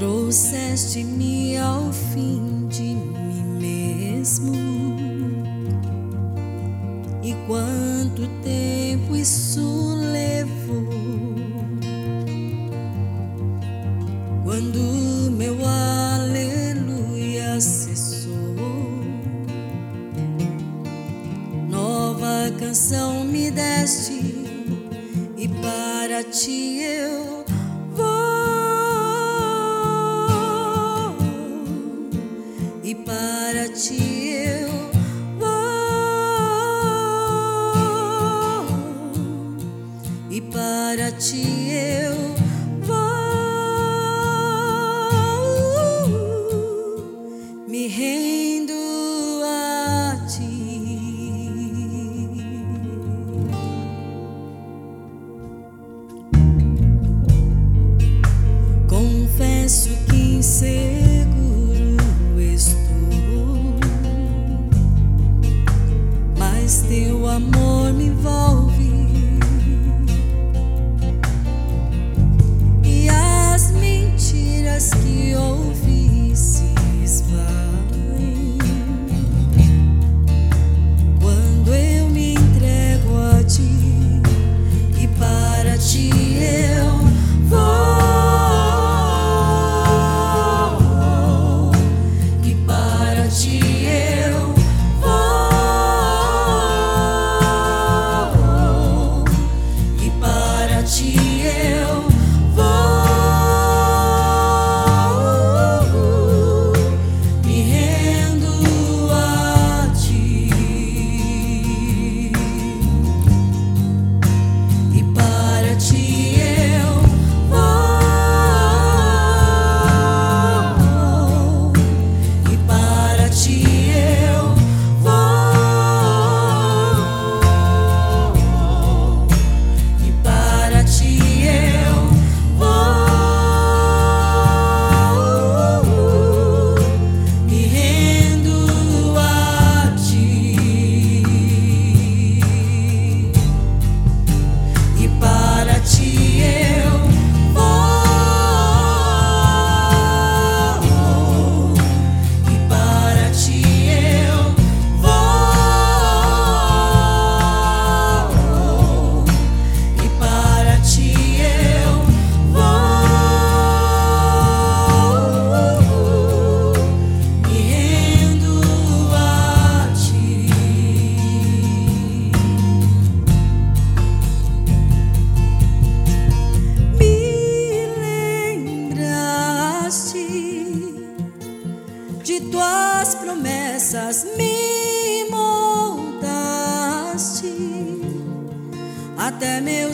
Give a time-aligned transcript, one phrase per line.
[0.00, 4.54] trouxeste-me ao fim de mim mesmo.
[7.22, 9.69] E quanto tempo isso
[47.70, 48.29] Mi rei.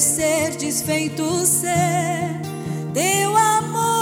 [0.07, 2.41] ser desfeito ser
[2.95, 3.96] teu amor.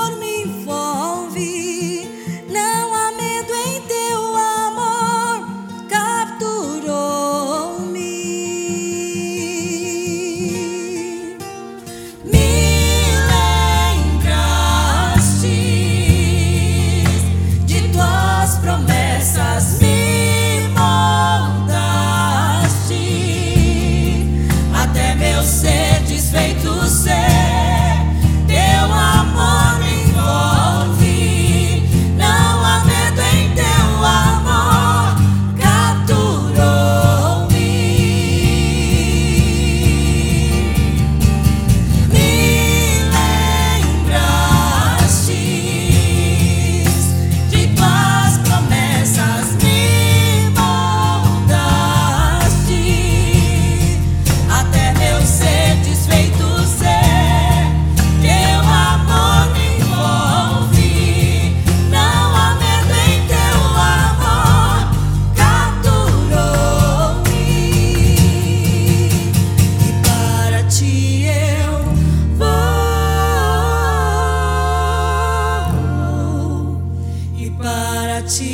[78.26, 78.53] See.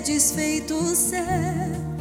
[0.00, 1.95] desfeito o céu.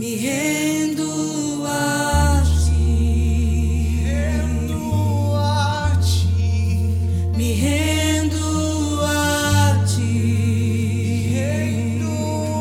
[0.00, 4.02] me rendo a ti.
[5.36, 6.96] A ti.
[7.36, 7.50] Me
[9.04, 11.36] a ti.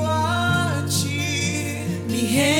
[0.06, 2.58] A ti.